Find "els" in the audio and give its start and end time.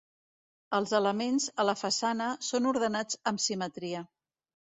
0.77-0.93